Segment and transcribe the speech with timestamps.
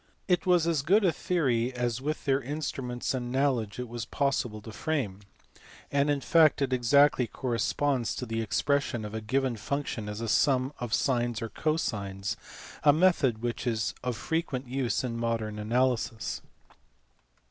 [0.27, 4.59] It was as good a theory as with their instruments and knowledge it was possible
[4.63, 5.19] to frame,
[5.91, 10.27] and in fact it exactly corresponds to the expression of a given function as a
[10.27, 12.35] sum of sines or cosines,
[12.81, 16.41] a method which is of frequent use in modern analysis.